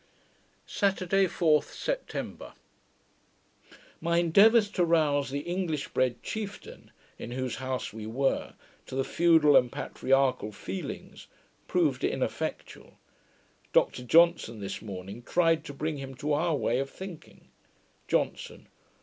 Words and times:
Saturday, 0.65 1.27
4th 1.27 1.65
September 1.73 2.53
My 3.99 4.17
endeavours 4.17 4.71
to 4.71 4.83
rouse 4.83 5.29
the 5.29 5.41
English 5.41 5.89
bred 5.89 6.23
chieftain, 6.23 6.89
in 7.19 7.29
whose 7.33 7.57
house 7.57 7.93
we 7.93 8.07
were, 8.07 8.55
to 8.87 8.95
the 8.95 9.03
feudal 9.03 9.55
and 9.55 9.71
patriarchal 9.71 10.51
feelings, 10.53 11.27
proving 11.67 12.09
ineffectual, 12.09 12.97
Dr 13.73 14.01
Johnson 14.03 14.59
this 14.59 14.81
morning 14.81 15.21
tried 15.21 15.63
to 15.65 15.71
bring 15.73 15.97
him 15.97 16.15
to 16.15 16.33
our 16.33 16.55
way 16.55 16.79
of 16.79 16.89
thinking. 16.89 17.49
JOHNSON. 18.07 18.69